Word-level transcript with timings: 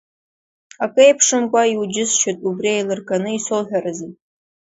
Акы 0.83 1.01
еиԥшымкәа 1.05 1.61
иуџьысшьоит 1.73 2.39
убри 2.49 2.69
еилырганы 2.73 3.29
исоуҳәаразы. 3.37 4.07